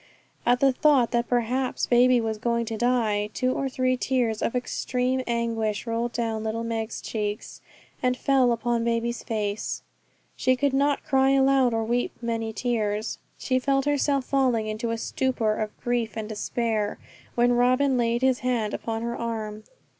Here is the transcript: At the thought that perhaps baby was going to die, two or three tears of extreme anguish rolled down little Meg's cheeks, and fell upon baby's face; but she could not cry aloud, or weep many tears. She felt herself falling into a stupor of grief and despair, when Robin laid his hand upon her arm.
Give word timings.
At 0.47 0.61
the 0.61 0.73
thought 0.73 1.11
that 1.11 1.27
perhaps 1.29 1.85
baby 1.85 2.19
was 2.19 2.39
going 2.39 2.65
to 2.65 2.75
die, 2.75 3.29
two 3.35 3.53
or 3.53 3.69
three 3.69 3.95
tears 3.95 4.41
of 4.41 4.55
extreme 4.55 5.21
anguish 5.27 5.85
rolled 5.85 6.11
down 6.13 6.43
little 6.43 6.63
Meg's 6.63 7.01
cheeks, 7.01 7.61
and 8.01 8.17
fell 8.17 8.51
upon 8.51 8.83
baby's 8.83 9.21
face; 9.21 9.83
but 9.83 10.41
she 10.41 10.55
could 10.55 10.73
not 10.73 11.05
cry 11.05 11.29
aloud, 11.33 11.71
or 11.71 11.83
weep 11.83 12.13
many 12.19 12.51
tears. 12.51 13.19
She 13.37 13.59
felt 13.59 13.85
herself 13.85 14.25
falling 14.25 14.65
into 14.65 14.89
a 14.89 14.97
stupor 14.97 15.53
of 15.59 15.79
grief 15.81 16.17
and 16.17 16.27
despair, 16.27 16.97
when 17.35 17.53
Robin 17.53 17.95
laid 17.95 18.23
his 18.23 18.39
hand 18.39 18.73
upon 18.73 19.03
her 19.03 19.15
arm. 19.15 19.65